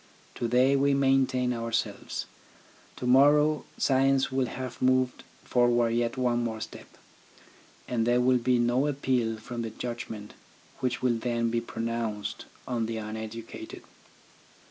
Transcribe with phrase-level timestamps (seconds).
[0.33, 2.25] To day we maintain ourselves.
[2.95, 6.87] To morrow science will have moved forward yet one more step,
[7.87, 10.33] and there will be no appeal from the judgment
[10.79, 13.83] which will then be pronounced on the uneducated.